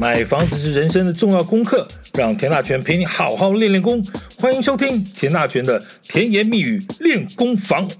[0.00, 4.00] 买房子是人生的重要功课，让田大权陪你好好练练功。
[4.38, 7.90] 欢迎收听田大权的甜言蜜语练功房。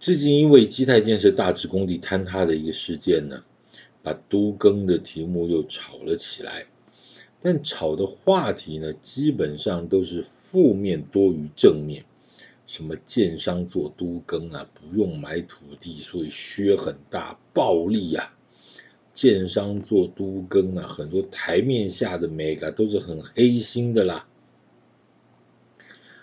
[0.00, 3.44] 最近因为基泰建设大直工地坍塌的一个事件呢，
[4.02, 6.64] 把都更的题目又炒了起来。
[7.42, 12.06] 但炒的话题呢，基本上都是负面多于正面。
[12.66, 18.32] 什么建商做都更啊，不用买土地，所以削很大，暴利啊。
[19.14, 24.26] 建商做都更啊，很多台面下的眉角都是很黑心的啦。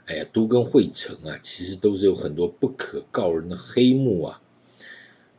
[0.05, 4.41] 哎呀，都更会成啊，其实都是有很多不可告人的黑幕啊。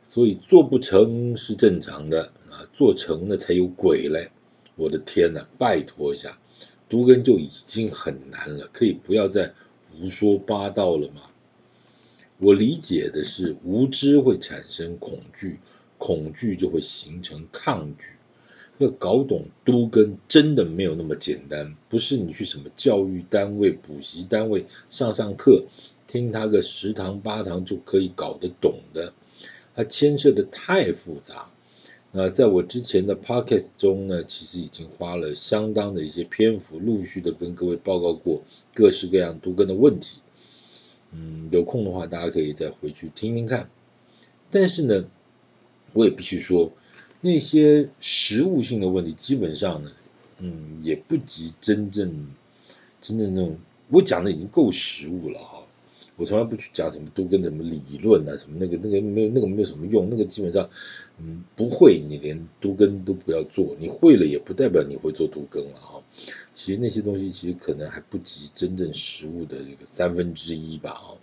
[0.03, 4.31] 所以做不成是正常的啊，做成了才有鬼嘞。
[4.77, 6.39] 我的天呐，拜托一下，
[6.89, 9.55] 都更就已经很难了，可以不要再。
[9.93, 11.23] 胡说八道了吗？
[12.39, 15.59] 我理解的是，无知会产生恐惧，
[16.01, 18.07] 恐惧就会形成抗拒。
[18.79, 25.67] 要搞懂都更真的没有那么简单，不是你去什么教育单位、补习单位上上课，
[26.09, 29.13] 听他个十堂八堂就可以搞得懂的。
[29.77, 31.51] 它牵涉的太复杂。
[32.13, 38.43] 那在我之前的 podcast 中呢，其实已经花了相当的一些篇幅，陆续的跟各位报告过
[38.75, 40.21] 各式各样都更的问题。
[41.13, 43.69] 嗯，有空的话，大家可以再回去听听看。
[44.51, 45.05] 但是呢，
[45.93, 46.73] 我也必须说，
[47.21, 49.93] 那些实物性的问题，基本上呢，
[50.39, 52.29] 嗯，也不及真正
[53.03, 55.57] 真正那种我讲的已经够实务了哈。
[56.17, 60.69] 我从来不去讲什么都更什么理论啊，什么那个那个没有那个没有什么用，那个基本上，
[61.19, 66.03] 嗯，不会，你连都更都不要做，你会了也不代表你会做都更了哈。
[66.55, 71.17] 其实那些东西其实可能还不及真正实物的这个三分之一吧哈。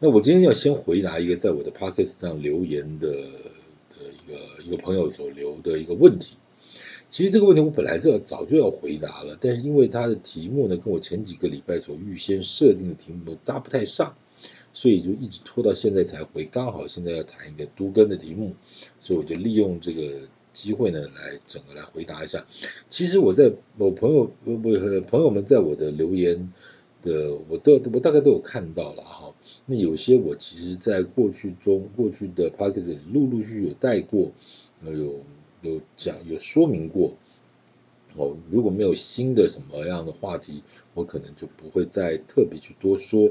[0.00, 6.36] 那我今天要先回答一个在我的 podcast 上留言的的一个一个朋友所留的一个问题。
[7.10, 14.16] 其实这个问题我本来就早就要回答了，但是因为他的题目呢，跟我前几个礼拜所预先设定的题目搭不太上，
[14.72, 16.44] 所以就一直拖到现在才回。
[16.44, 18.56] 刚好现在要谈一个都更的题目，
[18.98, 22.44] 所以我就利用这个机会呢，来整个来回答一下。
[22.88, 24.56] 其实我在我朋友我
[25.02, 26.52] 朋友们在我的留言
[27.02, 29.33] 的，我都我大概都有看到了哈。
[29.66, 34.30] 那有些我其实在过去中过去的 podcast 里陆陆续续有带过，
[34.84, 35.20] 呃有。
[35.62, 37.14] 有讲有说明过
[38.16, 40.62] 哦，如果没有新的什么样的话题，
[40.92, 43.30] 我可能就不会再特别去多说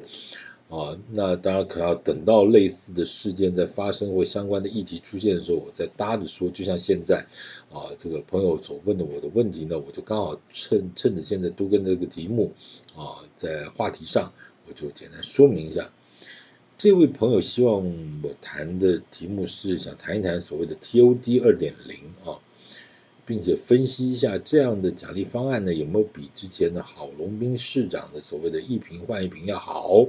[0.68, 0.98] 啊。
[1.12, 6.50] 那当然可要等到类似的事件在发生或相关的议题出现的时候，我再搭着说。
[6.50, 7.24] 就像现在
[7.72, 12.52] 啊，这个朋友所问的我的问题呢，我就刚好趁趁着现在都跟这个题目
[12.96, 14.34] 啊，在话题上，
[14.68, 15.92] 我就简单说明一下。
[16.84, 17.82] 这位朋友希望
[18.24, 22.44] 我谈的题目是想谈一谈所谓的 TOD 二点零啊，
[23.26, 30.08] 并且分析一下这样的奖励方案呢，有没有比之前的郝龙斌市长的所谓的一瓶换一瓶要好？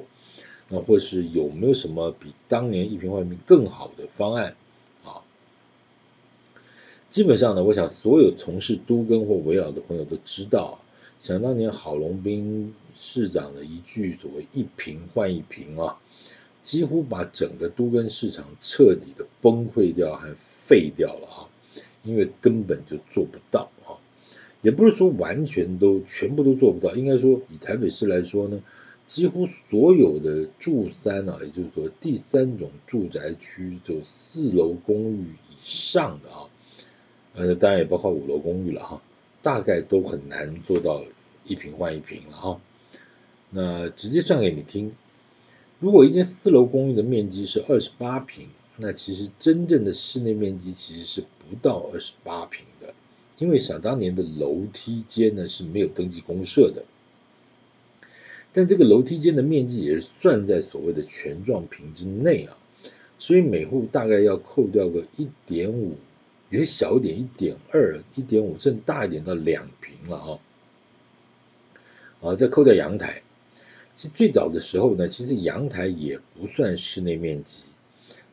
[0.68, 4.56] 那或是有没有什么比当年一瓶换一瓶更好的方案
[5.04, 5.22] 啊？
[7.08, 10.80] 基本上呢，我想所有从事都更或围老的朋友都知道，
[11.22, 16.00] 想当年郝龙斌市长的一句所谓一瓶换一瓶啊。
[16.64, 21.38] 几乎把整个都跟市场彻底的崩溃掉，还废掉了啊！
[22.02, 24.00] 因为根本就做不到啊，
[24.62, 28.62] 也不是说完全都全部都做不到，应该说以台北市来说呢，
[29.06, 36.48] 几乎所有的住三啊，也就是说第三种住宅区，就四楼公寓以上的啊，
[37.34, 39.02] 呃，当然也包括五楼公寓了哈，
[39.42, 41.04] 大概都很难做到
[41.44, 42.60] 一平换一平了哈。
[43.50, 44.92] 那直接算给你听。
[45.84, 52.94] 如果一间四楼公寓的面积是二十八平，那其实真正的室内面积其实是不到二十八平的，
[53.36, 56.86] 因为想当年的楼梯间呢是没有登记公设的，
[58.54, 62.56] 但这个楼梯间的面积也是算在所谓的权状坪之内啊，
[63.18, 65.98] 所以每户大概要扣掉个一点五，
[66.48, 70.40] 有些小一点一点二、一点五，甚至大一点到两平了啊，
[72.22, 73.20] 啊，再扣掉阳台。
[73.96, 77.64] 其实最早的时候呢，其实阳台也不算室内面积，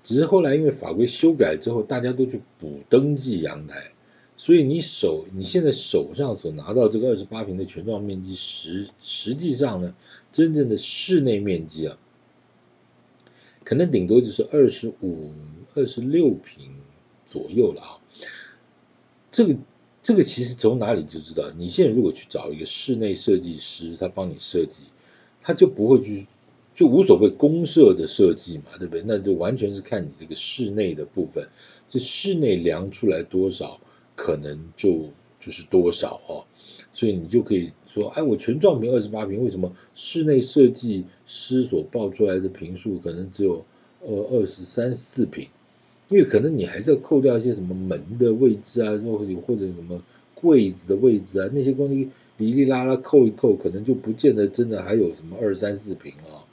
[0.03, 3.91] 只是后来因为法规修改之后，大家都去补登记阳台，
[4.37, 9.93] 所以你手你现在手上所拿到这个二十八平的全幢面积，实实际上呢，
[10.33, 11.97] 真正的室内面积啊，
[13.63, 15.31] 可能顶多就是二十五、
[15.75, 16.71] 二十六平
[17.27, 17.97] 左右了啊。
[19.29, 19.55] 这个
[20.01, 24.85] 这个其实从哪里就知道，你现在如果去找一个室内设计师，他帮你设计。
[25.43, 26.27] 他就不会去
[26.75, 29.03] 就无所谓公设的设计嘛，对不对？
[29.05, 31.47] 那就完全是看你这个室内的部分，
[31.89, 33.79] 这室内量出来多少，
[34.15, 35.09] 可能就
[35.39, 36.45] 就是多少哦。
[36.93, 43.63] 所以你就可以说，哎，我全幢平二十八平，为什么室内设计师所报出来的平数可能只有
[44.01, 45.47] 呃二十三四平？
[46.09, 50.03] 因为可能你还是要扣掉一些什么门的位置啊，或者或者什么
[50.35, 52.09] 柜子的位置啊，那些东西
[52.41, 56.43] 哩哩啦啦扣一扣，可能就不见得真的还有什么二三四平啊。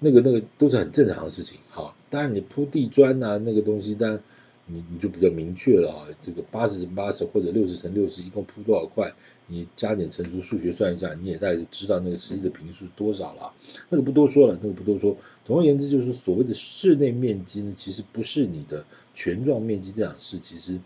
[0.00, 1.94] 那个那个都是很正常的事情哈。
[2.10, 4.20] 当然你铺地砖啊，那个东西，当然
[4.66, 6.08] 你你就比较明确了啊。
[6.22, 9.12] 这个八十乘八十或者六十乘六十，一共铺多少块？
[9.46, 13.52] 你加减乘除，数学算一下，你也大概知道那个实际的坪数是多少了。
[13.88, 15.16] 那个不多说了，那个不多说。
[15.44, 20.78] 总而言之，就是所谓的室内面积呢，其实不是你的全幢面积这样式，其实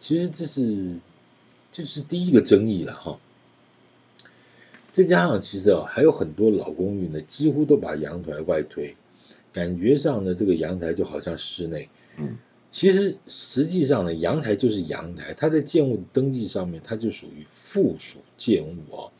[0.00, 0.96] 其实这是
[1.72, 3.18] 这是第一个争议了哈。
[4.92, 8.96] 再加上其实啊，还有很多老公寓呢，几乎都把阳台外推，
[9.52, 11.88] 感觉上呢，这个阳台就好像室内。
[12.18, 12.38] 嗯。
[12.72, 19.10] 其实实际上呢，阳台就是阳台，它在建物登记上面，它就属于附属建物啊，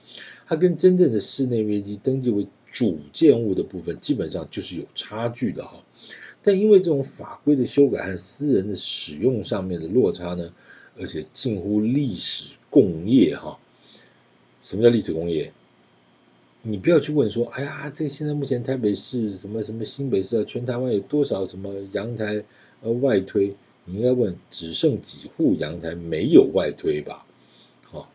[0.47, 5.83] 它跟真正的室内面积登记为主建物的部分，基本上就是有差距的哈。
[6.43, 10.53] 但因为这种法规的修改和私人的使用上面的落差呢，
[11.01, 13.59] 而且近乎历史共业哈。
[14.63, 15.53] 什么叫历史共业？
[16.63, 22.45] 你不要去问说，哎呀，这个现在目前台北市什么什么新北市啊，全台湾有多少什么阳台？
[22.83, 23.55] 呃，外推，
[23.85, 27.27] 你应该问只剩几户阳台没有外推吧？
[27.83, 28.11] 好、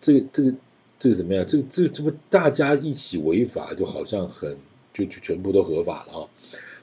[0.00, 0.54] 这个这个
[0.98, 1.46] 这个怎么样？
[1.46, 4.56] 这个这个这不大家一起违法，就好像很
[4.92, 6.28] 就就全部都合法了啊、哦？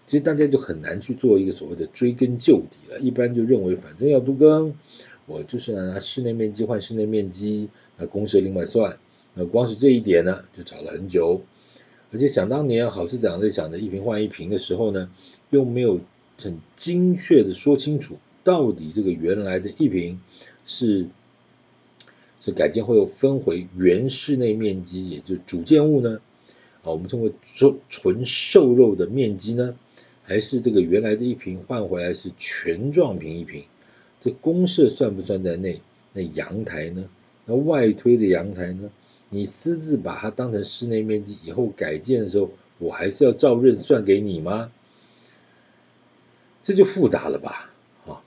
[0.06, 3.00] 其实大家就很难去做一个所谓的追根究底了。
[3.00, 4.74] 一般就认为反正要都更，
[5.28, 8.98] 我就是拿室内面积换室内面积，那公设另外算。
[9.36, 11.44] 那光是这一点呢，就找了很久。
[12.12, 15.12] 而且想当年郝市长在讲的一坪换一坪的时候呢，
[15.52, 16.02] 又没有。
[16.40, 20.22] 很精确的说清楚，到底这个原来的一坪
[20.68, 21.08] 是
[22.42, 26.22] 是改建后又分回原室内面积，也就主建物呢？
[26.84, 29.76] 啊，我们称为纯纯瘦肉的面积呢？
[30.22, 33.64] 还是这个原来的一坪换回来是全幢平一坪？
[34.32, 35.82] 公社算不算在内？
[36.14, 37.06] 那阳台呢？
[37.46, 38.90] 那外推的阳台呢？
[39.30, 44.72] 你私自把它当成室内面积，以后改建的时候，我还是要照认算给你吗？
[46.64, 47.72] 这就复杂了吧，
[48.06, 48.24] 啊，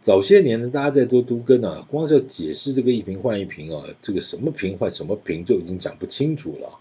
[0.00, 6.78] 早些年呢，大家在做都更啊，光是要解释这个一平换一平啊，这个什么平换什么平就已经讲不清楚了。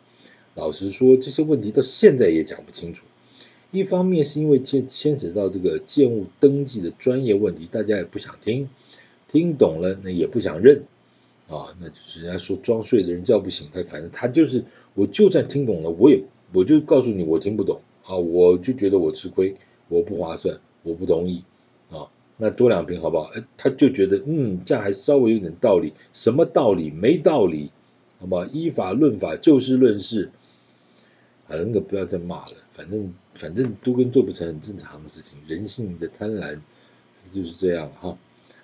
[0.55, 3.05] 老实说，这些问题到现在也讲不清楚。
[3.71, 8.69] 一方面是因为牵牵扯到这个建物登记的专业问题，大家也不想听，
[9.27, 10.83] 听懂了那也不想认
[11.47, 14.63] 啊，那就是人家说装睡的人叫不醒，他反正他就是，
[14.93, 16.21] 我就算听懂了，我也
[16.53, 19.55] 我就告诉你我听不懂啊，我就觉得我吃亏，
[19.87, 20.59] 我不划算。
[20.83, 21.43] 我不同意
[21.91, 23.25] 啊，那多两瓶好不好？
[23.35, 25.93] 哎，他就觉得嗯，这样还稍微有点道理。
[26.11, 26.89] 什么道理？
[26.89, 27.69] 没道理，
[28.19, 28.43] 好不好？
[28.47, 30.31] 依法论法，就事论事。
[31.47, 35.37] 啊，那个不要再骂了，反正反正都跟做不成，很正常的事情。
[35.47, 36.59] 人性的贪婪
[37.33, 38.17] 就是这样哈。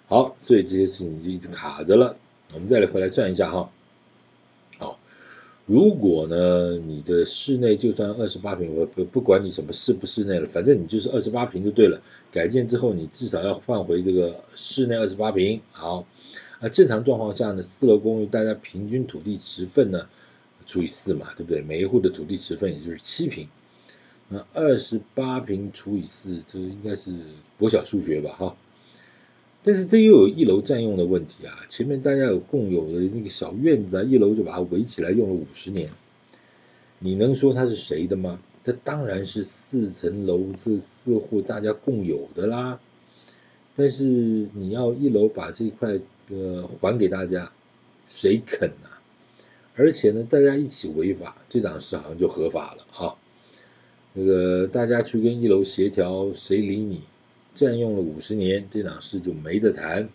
[0.08, 2.16] 好，所以这些事情就一直卡着了。
[2.54, 3.70] 我们再来回来算一下哈。
[4.78, 5.00] 好
[5.66, 12.02] 如果呢，你的室内就算二十八平，我不不管你什么室不室内了，反正你就是二十八平就对了。
[12.32, 15.60] 改建之后，你至少要换回这个室内二十八平。
[15.72, 16.08] 好，
[16.60, 20.08] 啊，正常状况下呢，四楼公寓大家平均土地持份呢
[20.66, 21.62] 除以四嘛，对不对？
[21.62, 23.50] 每一户的土地持份也就是七平。
[24.30, 27.12] 那二十八平除以四，这应该是
[27.58, 28.36] 国小数学吧？
[28.38, 28.58] 哈。
[29.64, 31.66] 但是这又有一楼占用的问题啊！
[31.68, 35.90] 前面大家有共有的那个小院子啊，一楼就把它围起来用了五十年，
[37.00, 38.40] 你能说它是谁的吗？
[38.64, 42.80] 它当然是四层楼这四户大家共有的啦。
[43.76, 47.52] 但是你要一楼把这块呃还给大家，
[48.08, 49.04] 谁肯啊？
[49.76, 53.16] 而且呢，大家一起违法，这档事好像就合法了啊！
[54.20, 57.02] 那个大家去跟一楼协调，谁理你？
[57.54, 60.10] 占用了五十年，这档事就没得谈。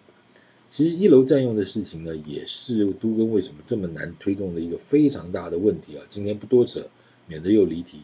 [0.73, 6.05] 其实一楼占用的事情呢，也是都跟为什么这么难推动的一个非常大的问题啊。
[6.11, 6.89] 今天不多扯，
[7.29, 8.01] 免得又离题。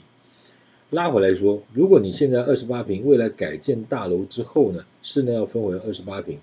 [0.91, 6.39] 拉回来说，如果你现在二十八平，未来改建大楼之后呢，室内要分为二十八平，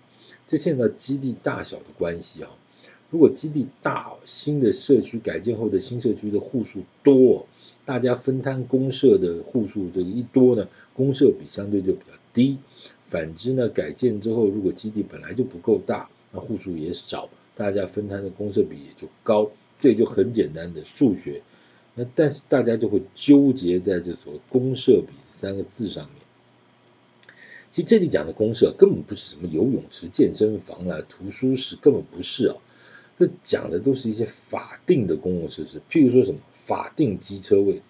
[0.49, 2.51] 这牵扯到基地大小的关系啊。
[3.11, 7.47] 如果基地大，新的社区改建后的新社区的户数多，
[7.85, 12.57] 大家分摊公社的户数这个一多呢，公社比相对就比较低。
[13.07, 21.43] 反之呢，改建之后，如果基地本来就不够大，那户数也少，大家分摊的公社比也就高，这就很简单的数学，
[21.93, 26.15] 那但是大家就会纠结在这所公社比三个字上面。
[27.71, 32.55] 其实这里讲的公社根本不是什么游泳池、健身房啦、图书室，根本不是啊。
[33.17, 37.81] 这讲的都是一些法定的公共设施，譬如说什么法定机车位。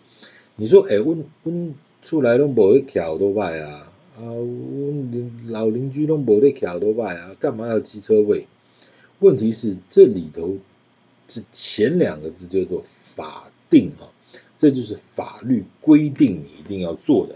[0.56, 8.48] 你说，哎，温温出来都没得骑多拜啊，啊，温老邻居都没得骑多拜啊，干嘛要机车位？
[9.20, 10.58] 问题是这里头
[11.28, 14.08] 这前两个字叫做法定啊，
[14.60, 17.36] 这就是法律规定你一定要做的。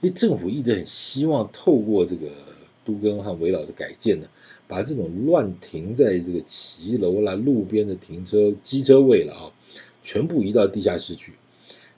[0.00, 2.28] 因为政府一直很希望透过这个
[2.84, 4.28] 都更和围老的改建呢，
[4.74, 9.52] 把这种乱停在这个骑楼啦、路边的停车机车位了啊，
[10.02, 11.34] 全部移到地下室去。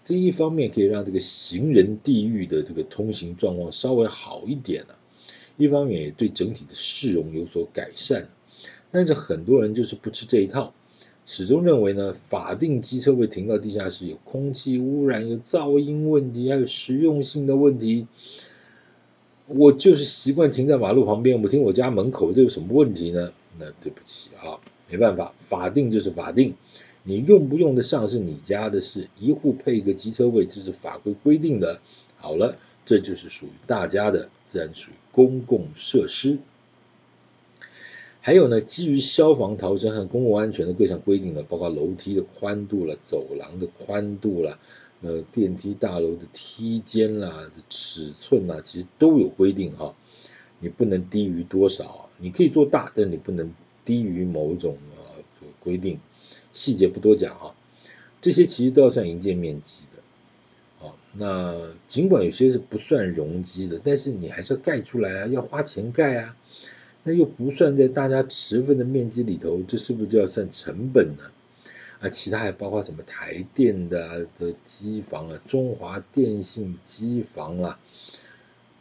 [0.05, 4.99] 这一方面可以让这个行人地域的这个通行状况稍微好一点了，
[5.57, 8.29] 一方面也对整体的市容有所改善。
[8.91, 10.75] 但是很多人就是不吃这一套，
[11.25, 18.07] 始终认为呢，法定机车位停到地下室有空气污染、有噪音问题，还有实用性的问题。
[19.49, 23.33] 我就是习惯停在马路旁边，我停我家门口，这有什么问题呢？
[23.59, 24.59] 那对不起啊，
[24.91, 26.55] 没办法，法定就是法定，
[27.05, 31.81] 你用不用得上是你家的事，一户配一个机车位，这是法规规定的。
[32.17, 36.39] 好了，这就是属于大家的，自然属于公共设施。
[38.21, 44.59] 还有呢，基于消防逃生和公共安全的各项规定呢，包括楼梯的宽度了、走廊的宽度了、
[45.03, 49.95] 呃电梯大楼的梯间啦、尺寸啦，其实都有规定哈。
[50.59, 53.53] 你不能低于多少，你可以做大，但你不能
[53.85, 55.23] 低于某种呃
[55.61, 56.01] 规定。
[56.53, 57.55] 细节不多讲哈，
[58.23, 60.87] 这些其实都要算营建面积的。
[60.87, 61.55] 啊，那
[61.87, 66.37] 尽管有些是不算容积的，但是你还是要盖出来啊，要花钱盖啊。
[67.05, 71.23] 那又不算在大家持分的面积里头，这是不是就要算成本呢？
[72.01, 77.79] 啊，其他还包括什么台电的、的机房啊，中华电信机房啊，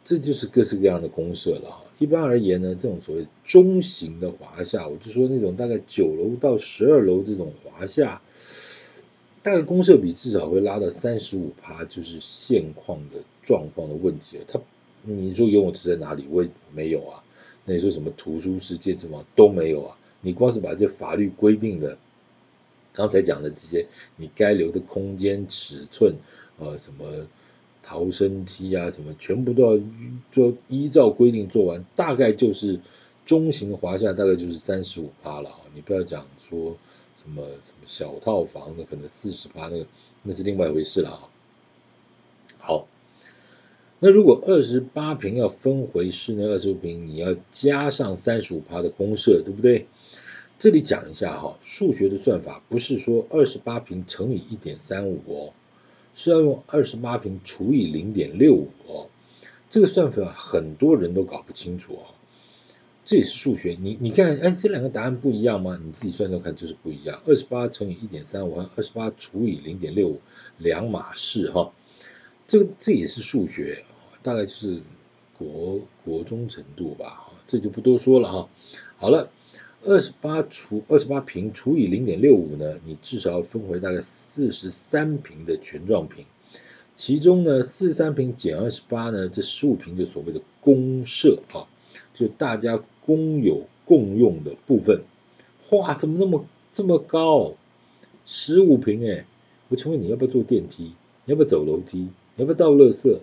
[0.04, 1.82] 这就是各式各样的公社了哈。
[1.98, 8.20] 一般而言呢，这种所谓中型的华夏，我就说那种大概九楼到十二楼这种华夏，
[9.42, 14.44] 大概公社比至少会拉到三十五趴，就是现况的状况的问题了。
[14.46, 14.60] 它，
[15.04, 16.26] 你说游泳池在哪里？
[16.30, 17.24] 我也没有啊。
[17.64, 19.96] 那你说什么图书室、健身房都没有啊？
[20.20, 21.96] 你光是把这法律规定的，
[22.96, 23.86] 刚才讲的这些，
[24.16, 26.16] 你该留的空间尺寸，
[26.58, 27.28] 呃，什么
[27.82, 29.82] 逃生梯啊，什么全部都要
[30.32, 32.80] 做依照规定做完，大概就是
[33.26, 35.60] 中型华夏，大概就是三十五趴了啊。
[35.74, 36.74] 你不要讲说
[37.16, 39.86] 什么什么小套房的可能四十趴，那个
[40.22, 41.28] 那是另外一回事了啊。
[42.58, 42.88] 好。
[43.98, 49.86] 那如果二十八平要分回室内二十五平，你要加上三十五趴的公设，对不对？
[50.58, 55.52] 这里讲一下哈，数学的算法不是说二十八平乘以一点三五哦，
[56.14, 59.08] 是要用二十八平除以零点六五哦。
[59.68, 62.06] 这个算法很多人都搞不清楚哦。
[63.04, 65.78] 这也是数学，你你看，哎，这两个答案不一样吗？
[65.84, 67.20] 你自己算算看，就是不一样。
[67.26, 70.20] 二十八乘以一点三五和二十八除以零点六五
[70.56, 71.70] 两码事哈。
[72.48, 73.84] 这个这也是数学，
[74.22, 74.80] 大概就是
[75.38, 78.48] 国国中程度吧，这就不多说了哈。
[78.96, 79.30] 好了，
[79.86, 86.24] 二十八除二十八平除以零点六五呢，你至少要分回大概四十三平的全状平，
[86.96, 91.70] 其中呢四十三平减二十八呢，这十五平就所谓的公社啊，
[92.16, 95.02] 就大家公有共用的部分。
[95.70, 97.54] 哇，怎么那么这么高？
[98.24, 99.24] 十五平哎，
[99.68, 100.94] 我请问你要不要坐电梯？
[101.26, 101.98] 你要不要走楼梯？
[102.34, 103.16] 你要不要倒垃圾？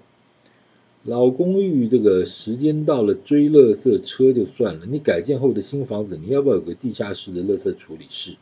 [1.06, 8.38] 老公寓这个时间到了追垃圾车就算了，你改建后的新房子，你要不要有个地下室的垃圾处理室？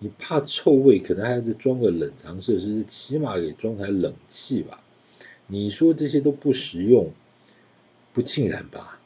[0.00, 4.82] 你怕臭味，可能还得装个冷藏设施，起码给装台冷气吧？
[5.46, 7.12] 你说这些都不实用，
[8.12, 8.98] 不尽然吧？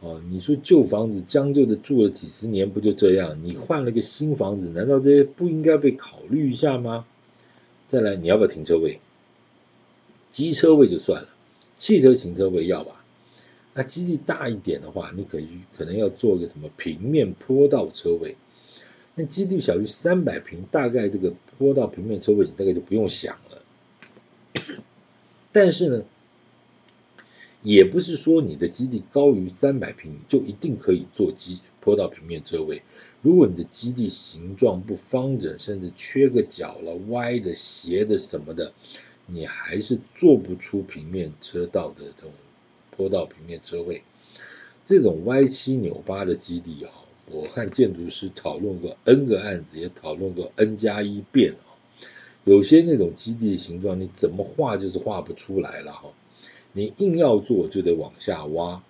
[0.00, 3.38] 哦，你说旧房子将就的住了几十年，不就这样？
[3.44, 7.04] 你换了个新房子，难道这些不应该被考虑一下吗？
[7.86, 8.98] 再来，你要不要停车位？
[10.30, 11.28] 机车位就算了，
[11.76, 13.04] 汽车停车位要吧？
[13.74, 18.36] 那基地大一点的话，你可以可能要做个什么平面坡道车位。
[19.14, 23.62] 那基地小于三百平，大概这个坡道平面车位你大概就不用想了。
[25.52, 26.04] 但是呢，
[27.62, 32.82] 也不是说你的基地高于三百平就一定可以做基坡道平面车位。
[33.20, 38.72] 如果你的基地形状不方整，甚至缺个角了、歪的、斜的什么的。
[39.26, 42.30] 你还是做不出平面车道的这种
[42.90, 44.02] 坡道平面车位，
[44.84, 46.92] 这种歪七扭八的基地啊，
[47.30, 51.74] 我和建筑师讨论过 N 个案子，也讨论过 N 加一遍啊，
[52.44, 56.10] 有些那种基地的形状，你怎么画就是画不出来了哈。
[56.72, 58.82] 你硬要做，就得往下挖。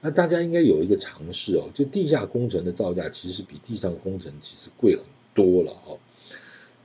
[0.00, 5.96] 那大家应该有一个常识哦，就地下工程的造价其实比地上工程其实贵很多了哈。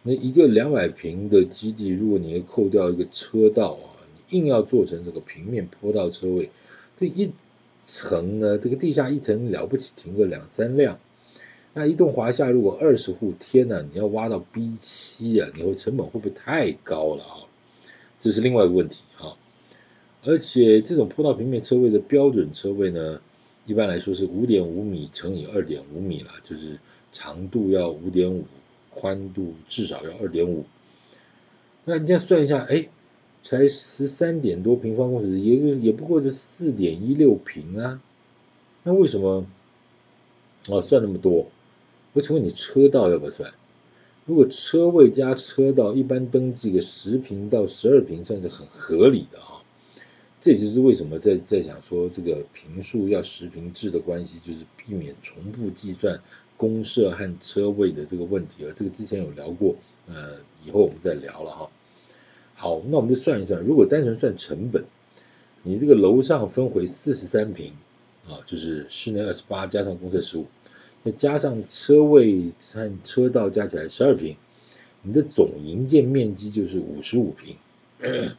[0.08, 4.00] 那一个两百平的基地，如果你要扣掉一个车道啊，
[4.30, 6.50] 你硬要做成这个平面坡道车位，
[6.98, 7.32] 这一
[7.82, 10.98] 层呢，这个地下一层了不起停个两三辆。
[11.74, 17.44] 那一栋华夏如果二十户，天呐，你要挖到 B 七啊，你会成本会不会太高了啊？
[18.22, 19.36] 这是另外一个问题啊。
[20.24, 23.20] 而且这种坡道平面车位的标准车位呢，
[23.66, 26.80] 一般来说是五点五米乘以二点五米了，就是
[27.12, 28.46] 长度要五点五，
[29.00, 30.66] 宽度至少要二点五。
[31.86, 32.90] 那你这样算一下，哎，
[33.44, 38.02] 才十三点多平方公尺，也也不过是四点一六平啊。
[38.84, 39.46] 那为什么
[40.68, 41.48] 哦算那么多？
[42.14, 43.54] 我请问你车道要不要算？
[44.26, 49.62] 如果车位加车道，一般登记个十平到十二平算是很合理的啊。
[50.42, 56.20] 这也就是为什么在在讲说这个平数要十平制的关系，就是避免重复计算
[56.58, 58.74] 公社和车位的这个问题啊。
[58.76, 59.76] 这个之前有聊过，
[60.08, 61.70] 呃，以后我们再聊了哈。
[62.56, 64.84] 好，那我们就算一算，如果单纯算成本，
[65.62, 67.72] 你这个楼上分回四十三平
[68.28, 70.46] 啊，就是室内二十八加上公厕十五，
[71.06, 74.36] 再加上车位和车道加起来十二平，
[75.04, 77.56] 你的总营建面积就是五十五平。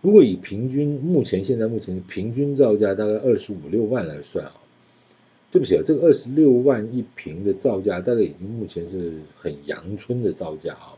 [0.00, 4.54] 如果以平均目前现在目前平均造价大概二十五六万来算啊，
[5.52, 10.96] 对不起啊，这个二十六万一平的造价大概已经目前是很阳春的造价啊，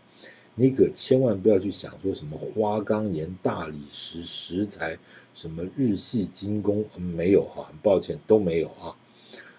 [0.54, 4.96] 你可千万不要去想说什么花岗岩、大理石、石材，
[5.34, 8.94] 什么日系精工，没有啊，很抱歉都没有啊，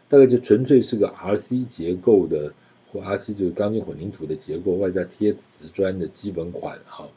[0.07, 2.53] 大概就纯粹是个 RC 结构的
[2.93, 7.09] 或 RC 就是钢筋混凝土的结构，外加贴瓷砖的基本款啊。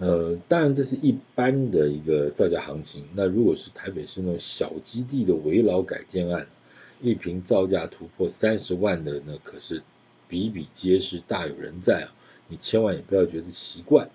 [0.00, 3.04] 呃，当然这是一般的一个造价行情。
[3.14, 6.46] 那如果是台北市那种小基地的危老改建案，
[7.02, 9.82] 一坪造价突破三十万的，那可是
[10.26, 12.08] 比比皆是，大有人在啊！
[12.48, 14.08] 你千万也不要觉得奇怪。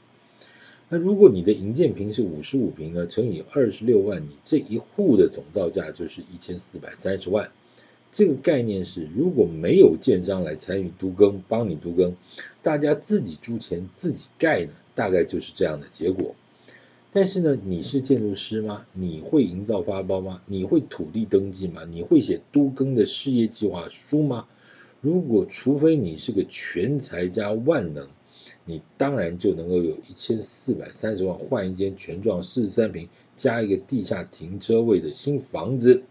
[0.90, 7.52] 那如果你的营建坪是五十五坪呢，乘以二十六万，你这一户的总造价就是一千四百三十万。
[8.18, 12.16] 这个概念是，如果没有建商来参与都更，帮你都更，
[12.64, 14.72] 大家自己出钱自己盖呢？
[14.94, 16.34] 大概就是这样的结果，
[17.12, 18.86] 但是呢，你是建筑师吗？
[18.94, 20.42] 你会营造发包吗？
[20.46, 21.84] 你会土地登记吗？
[21.84, 24.46] 你会写都更的事业计划书吗？
[25.02, 28.08] 如果除非你是个全才加万能，
[28.64, 36.04] 你当然就能够有一千四百三十万换一间全幢四十三平加一个地下停车位的新房子。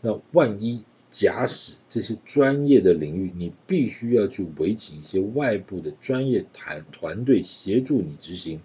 [0.00, 0.82] 那万一？
[1.10, 8.60] 假使这些专业的领域，你必须要去委请一些外部的专业团团队协助你执行，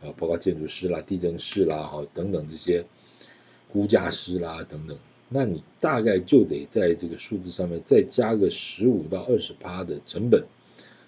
[0.00, 2.84] 啊，包括建筑师啦、地震士啦、哈等等这些
[3.72, 4.96] 估价师啦等等，
[5.28, 10.44] 那你大概就得在这个数字上面再加个十五到二十趴的成本，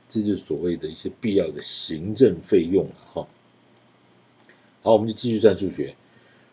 [0.08, 3.28] 这就是所谓的一些必要的行政费用了哈。
[4.82, 5.94] 好，我们就继续算数学。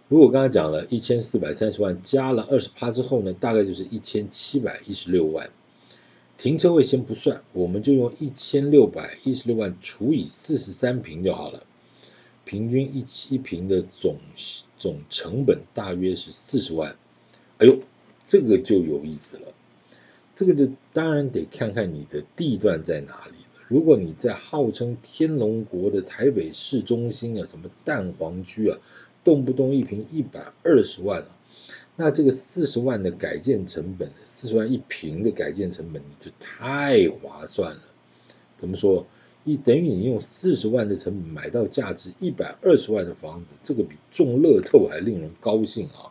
[0.09, 5.49] 如果刚才讲了一千四百三十万加了二十趴之后呢，大概就是一千七百一十六万。
[6.37, 11.63] 停车位先不算，我们就用一千六百一十六万除以四十三平就好了。
[12.45, 14.15] 平均一七坪的总
[14.77, 16.95] 总成本大约是四十万。
[17.57, 17.79] 哎呦，
[18.23, 19.47] 这个就有意思了。
[20.37, 23.65] 这个就当然得看看你的地段在哪里了。
[23.67, 28.77] 如果你在号称天龙国的台北市中心啊，什么蛋黄区啊。
[29.27, 31.27] 动不动一平一百二十万啊，
[31.97, 37.81] 那这个四十万的改建成本，四十万一平的改建成本，你就太划算了。
[38.55, 39.05] 怎么说？
[39.43, 46.07] 一等于你用四十万的成本买到价值一百二十万的房子，这个比中乐透还令人高兴啊！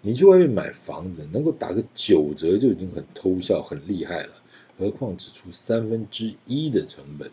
[0.00, 4.30] 你去外面买房子，能够打个九折就已经很偷笑、很厉害了，
[4.78, 7.32] 何况只出三分之一的成本，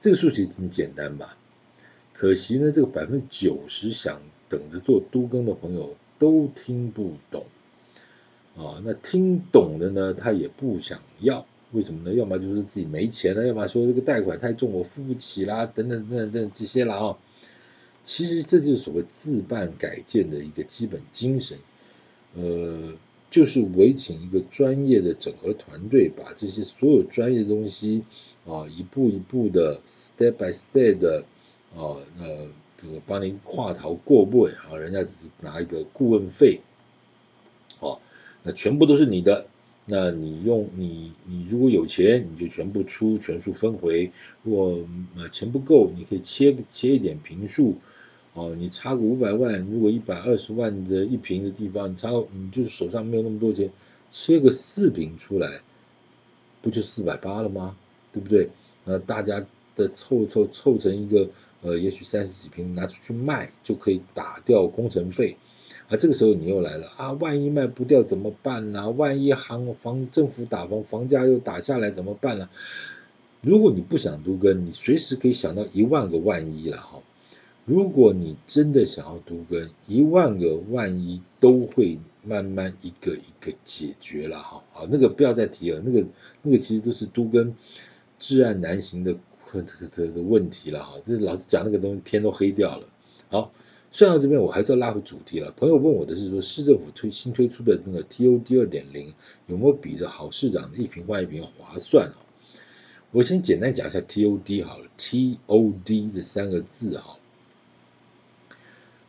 [0.00, 1.36] 这个数学很简单吧？
[2.18, 7.46] 可惜呢，这个百分之九十想等着做都更的朋友都听不懂
[8.56, 8.82] 啊。
[8.84, 12.12] 那听懂的呢，他也不想要，为什么呢？
[12.12, 17.18] 要么就是自己没钱了，要么说这个贷款太重，我付不起啦，等等等等等这些啦啊。
[18.02, 21.56] 其实这就是所谓自办改建的一个基本精神，
[22.34, 22.94] 呃，
[23.30, 28.02] 就是委请一个专业的整合团队，把这些所有专业的东西
[28.44, 31.24] 啊，一步一步的 step by step 的。
[31.74, 32.24] 哦，那
[32.76, 36.60] 这个帮您跨图过目啊，人家只是拿一个顾问费，
[37.80, 37.98] 哦，
[38.42, 39.46] 那全部都是你的，
[39.84, 44.10] 那你用你你如果有钱，你就全部出，全数分回；
[44.42, 44.78] 如果
[45.16, 47.76] 呃钱不够，你可以切切一点平数，
[48.34, 53.70] 哦，你差个五百万，如果一百二十万的一平的地方，你差你就是手上没有那么多钱，
[54.10, 55.60] 切个四平出来，
[56.62, 57.76] 不就四百八了吗？
[58.12, 58.48] 对不对？
[58.84, 59.44] 那，大家
[59.76, 61.28] 的凑凑凑成一个
[61.62, 65.36] 呃，也许三十几平拿出去卖，就可以打掉工程费。
[65.88, 67.12] 啊，这个时候你又来了啊！
[67.12, 68.90] 万一卖不掉怎么办呢？
[68.90, 72.50] 万一行房政府打房，房价又打下来怎么办呢？
[73.40, 77.00] 如果你不想都更，你随时可以想到一万个万一了哈。
[77.64, 84.62] 如果你真的想要都更，一万个万一都会慢慢一个一个解决了哈。
[84.74, 86.06] 啊，那个不要再提了，那个
[86.42, 87.54] 那个其实都是都更
[88.18, 89.16] 至暗难行的
[89.52, 90.94] 这个这的问题了哈。
[91.06, 92.86] 这老是讲那个东西，天都黑掉了。
[93.28, 93.50] 好。
[93.90, 95.50] 算到这边，我还是要拉回主题了。
[95.52, 99.14] 朋友问我的是说，市政府推新推出的那个 TOD 二点零
[99.46, 102.16] 有没有比的好市长的一坪换一坪划算啊？
[103.12, 107.16] 我先简单讲一下 TOD 好了，TOD 这三个字哈，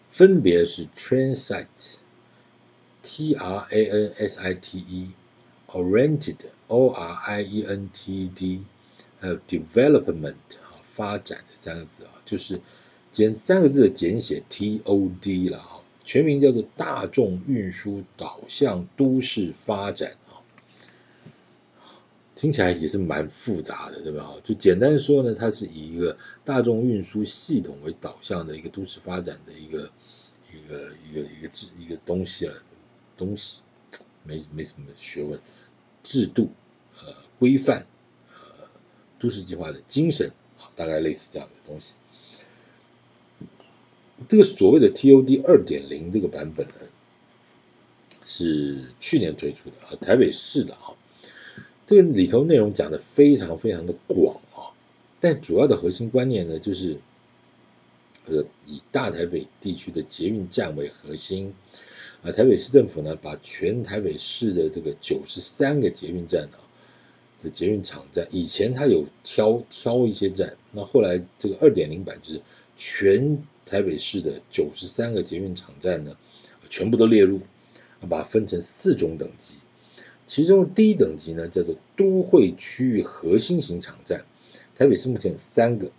[0.10, 8.32] 分别是 Transite，T R A N S I T E，Oriented，O R I E N T E
[8.34, 8.64] D，
[9.20, 12.60] 还有 Development 啊，发展的三个字啊，就是。
[13.12, 20.38] 简三个字的简写 TOD 了哈，全名叫做大众运输导向都市发展啊，
[22.36, 24.36] 听起来也是蛮复杂的，对吧？
[24.44, 29.90] 就简单说呢，它是以一个大众运输系统为导向的一个都市发展的一个
[30.54, 32.54] 一个一个一个制一个东西了，
[33.18, 33.62] 东西
[34.24, 35.40] 没没什么学问，
[36.04, 36.52] 制度
[37.00, 37.88] 呃规范
[39.20, 41.96] 都市计划的精神啊，大概类似这样的东西。
[44.28, 46.74] 这个所谓的 TOD 二点零这个版本呢，
[48.26, 50.92] 是去年推出的啊，台北市的啊，
[51.88, 54.76] 这个里头内容讲的非常非常的广啊，
[55.22, 57.00] 但主要的核心观念呢，就是
[58.26, 61.54] 呃以大台北地区的捷运站为核心
[62.22, 66.60] 啊，台北市政府呢把全台北市的这个九十三个捷运站啊
[67.44, 72.42] 的捷运场站，以前它有挑挑一些站，那后来这个二点零版就是
[72.78, 73.42] 全。
[73.66, 76.18] 台北市的九十三个捷运场站呢，
[76.72, 77.40] 全部都列入，
[78.10, 79.58] 把它分成四种等级。
[80.26, 84.26] 其中第一等级呢叫做都会区域核心型场站，
[84.76, 85.92] 台北市目前有三个，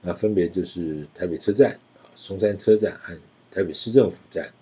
[0.00, 3.16] 那分别就是台北车站啊、松山车站和
[3.52, 4.52] 台北市政府站。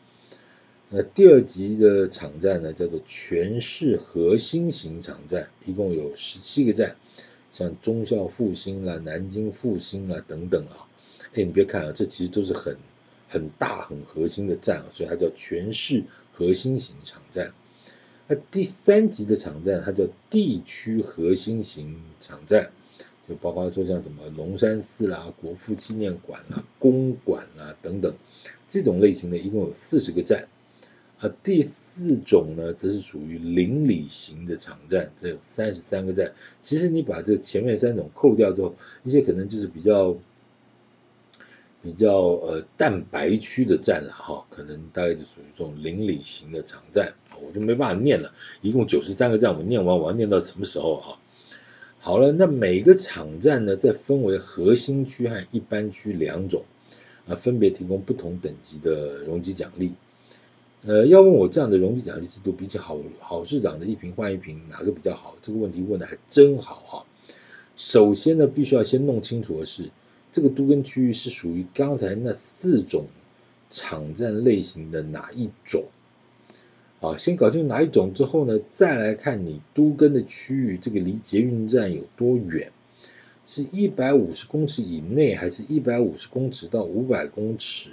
[0.92, 6.96] 那第二级的场站呢叫做全市核心型场站，一共有十七个站，
[7.53, 10.88] 像忠孝复兴啦、南京复兴啦等等啊。
[11.33, 12.76] 哎，你别看啊，这其实都是很
[13.29, 17.53] 很大很核心的站啊，所以它叫全市核心型场站。
[18.26, 22.72] 那第三级的场站，它叫地区核心型场站，
[23.29, 28.12] 就包括说像什么龙山寺啦、国父纪念馆啦、公馆啦等等，
[28.68, 30.48] 这种类型的一共有四十个站。
[31.20, 36.33] 啊，第四种呢，则是属于邻里型的场站，这三十三个站。
[36.62, 40.16] 其实你把这前面三种扣掉之后，一些可能就是比较。
[41.83, 48.35] 比较呃蛋白区的站了哈，可能大概就属于这种邻里型的场站，我就没办法念了。
[48.61, 51.16] 一共九十三个站，我念完我要念到什么时候啊？
[51.98, 56.64] 好了，那每个场站呢，再分为核心区和一般区两种
[57.26, 59.94] 啊，分别提供不同等级的容积奖励。
[60.83, 65.37] 呃，要问我这样的容积奖励制度比起好好市长的一瓶换一瓶哪个比较好？
[65.43, 67.05] 这个问题问的还真好哈。
[67.77, 69.90] 首先呢，必须要先弄清楚的是。
[70.33, 73.07] 这个都跟区域是属于刚才那四种
[73.69, 75.85] 场站类型的哪一种？
[77.01, 82.71] 啊，先搞清楚哪一种之后呢，再来看你都跟的区域，这个离捷运站有多远？
[83.45, 87.90] 是一百五十公尺以内，还是一百五十公尺到五百公尺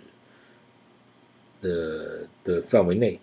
[1.67, 3.19] 的的范围内？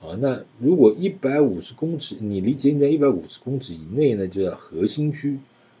[0.00, 5.38] 啊，那如果一百五十公尺，你离捷运站一百五十公尺以内呢，就叫核心区。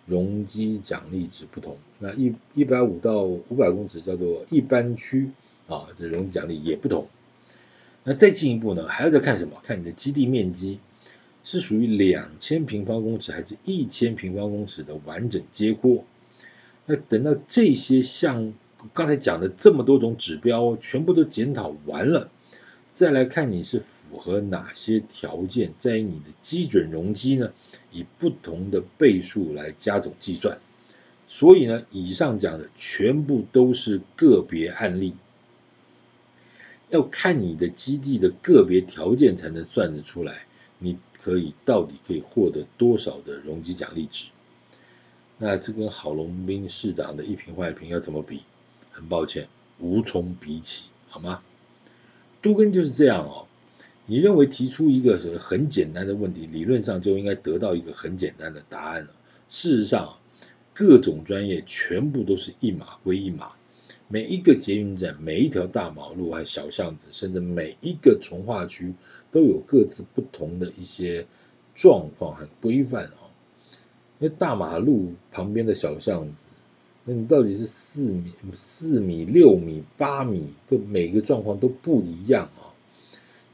[0.08, 5.32] 容积奖励值不同，那一一百五到五百公尺叫做一般区
[5.66, 7.08] 啊，这容积奖励也不同。
[8.04, 9.56] 那再进一步呢，还要再看什么？
[9.64, 10.78] 看你的基地面积
[11.42, 16.04] 是属于两千平方公尺还是一千平方公尺的完整街廓。
[16.84, 18.54] 那等到这些像
[18.92, 22.30] 刚才讲的这么多种指标全部都检讨完了。
[22.94, 27.52] 再来看你是符合哪些条件，再以你的基准容积呢，
[27.92, 30.58] 以不同的倍数来加总计算。
[31.28, 35.14] 所以呢，以上讲的全部都是个别案例，
[36.88, 40.46] 要看你的基地的个别条件才能算得出来。
[40.78, 44.28] 你可以到底可以获得多少的容积奖励值？
[45.36, 48.40] 那这跟郝龙斌市长的一瓶换一坪要怎么比？
[48.96, 49.46] 很抱歉，
[49.78, 51.42] 无从比起，好吗？
[52.40, 53.46] 都更就是这样哦。
[54.06, 59.10] 你认为提出一个很简单的问题，理论上就应该得到一个很简单的答案了。
[59.50, 60.16] 事实上，
[60.72, 63.50] 各种专业全部都是一码归一码。
[64.08, 68.94] 每一个捷运站、每一条大马路和小巷子，甚至每一个从化区，
[69.30, 71.26] 都有各自不同的一些
[71.74, 73.28] 状况和规范哦。
[74.18, 76.46] 那大马路旁边的小巷子，
[77.08, 82.74] 那你到底是四米、四米、六米、八米，这每个状况都不一样啊。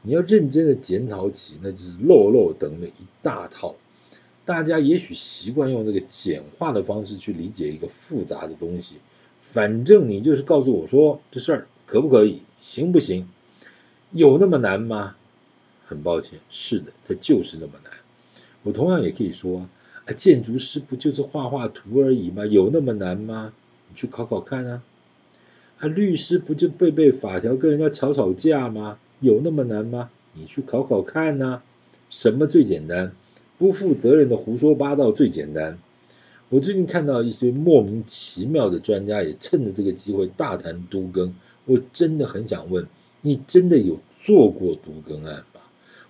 [0.01, 3.75] 你要认真的检讨起，那就是漏漏等的一大套。
[4.43, 8.97] 大家也许习惯用这个简化的方式去理解一个复杂的东西。
[9.39, 13.29] 反正你就是告诉我说这事儿可不可以，行不行？
[14.11, 15.15] 有那么难吗？
[15.85, 17.93] 很抱歉，是的，它就是那么难。
[18.63, 19.69] 我同样也可以说，
[20.05, 22.45] 啊，建筑师不就是画画图而已吗？
[22.45, 23.53] 有那么难吗？
[23.89, 24.83] 你去考考看啊。
[25.79, 28.97] 啊，律师不就背背法条跟人家吵吵架吗？
[29.19, 30.09] 有那么难吗？
[30.33, 31.61] 你去考考看呐。
[32.09, 33.13] 什么最简单？
[33.57, 35.77] 不负责任的胡说八道最简单。
[36.49, 41.33] 我最近看到一些莫名其妙的专家也趁着这个机会大谈都更，
[41.65, 42.85] 我真的很想问，
[43.21, 45.61] 你真的有做过都更案吗？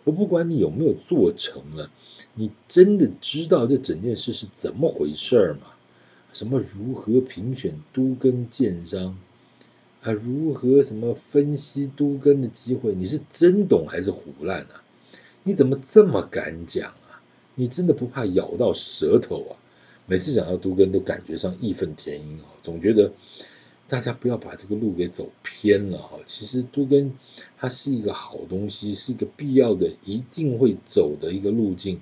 [0.04, 1.90] 我不管你有没有做成了，
[2.36, 5.68] 你真的知道这整件事是怎么回事儿吗？
[6.34, 9.16] 什么如何评选都跟建商
[10.02, 10.12] 啊？
[10.12, 12.96] 如何什么分析都跟的机会？
[12.96, 14.84] 你是真懂还是胡烂啊？
[15.44, 17.22] 你怎么这么敢讲啊？
[17.54, 19.54] 你真的不怕咬到舌头啊？
[20.08, 23.14] 每次讲到都跟，都感觉上义愤填膺啊，总觉得
[23.88, 26.18] 大家不要把这个路给走偏了哈。
[26.26, 27.14] 其实都跟
[27.58, 32.00] 它是一个好东西，是一个必要的、一定会走的一个路径，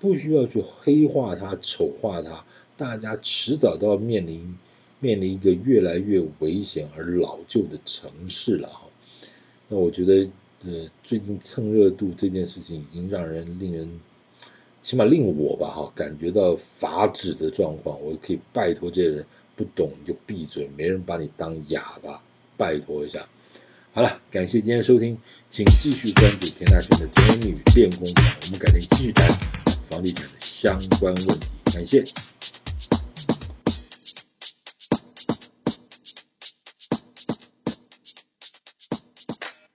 [0.00, 2.44] 不需要去黑化它、丑化它。
[2.76, 4.56] 大家迟早都要面临
[5.00, 8.82] 面临一个越来越危险而老旧的城市了哈。
[9.68, 10.30] 那我觉得，
[10.64, 14.00] 呃，最近蹭热度这件事情已经让人令人。
[14.80, 19.24] 起码令我吧哈感觉到法指的状况，我可以拜托这些人
[19.56, 22.22] 不懂就闭嘴，没人把你当哑巴，
[22.56, 23.26] 拜托一下。
[23.92, 25.18] 好了，感谢今天收听，
[25.50, 29.28] 请继续关注田大全的甜言蜜语练功房，我们改天继续谈
[29.84, 32.04] 房地产的相关问题，感谢。